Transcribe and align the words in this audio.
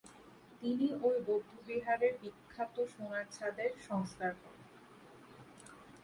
তিনি 0.61 0.87
ঐ 1.01 1.11
বৌদ্ধবিহারের 1.27 2.13
বিখ্যাত 2.21 2.75
সোনার 2.87 3.25
ছাদের 3.31 3.71
সংস্কার 3.87 4.31
করেন। 4.35 4.65